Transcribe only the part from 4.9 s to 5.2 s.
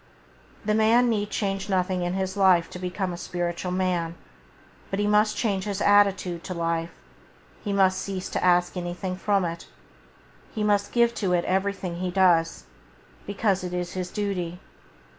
he